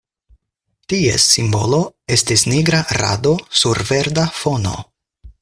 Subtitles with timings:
[0.93, 1.81] Ties simbolo
[2.17, 4.75] estis nigra rado sur verda fono.